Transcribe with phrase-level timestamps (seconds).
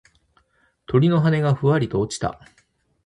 [0.87, 2.39] 鳥の羽がふわりと落ちた。